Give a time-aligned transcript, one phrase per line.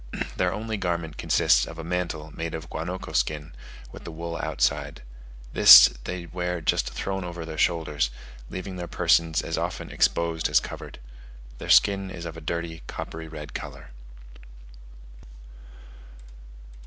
[0.35, 3.53] Their only garment consists of a mantle made of guanaco skin,
[3.91, 5.03] with the wool outside:
[5.53, 8.09] this they wear just thrown over their shoulders,
[8.49, 10.97] leaving their persons as often exposed as covered.
[11.59, 13.91] Their skin is of a dirty coppery red colour.